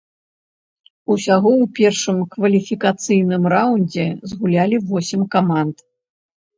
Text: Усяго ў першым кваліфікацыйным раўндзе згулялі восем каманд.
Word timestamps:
Усяго 1.15 1.49
ў 1.57 1.65
першым 1.81 2.17
кваліфікацыйным 2.33 3.43
раўндзе 3.57 4.07
згулялі 4.35 4.85
восем 4.91 5.21
каманд. 5.39 5.77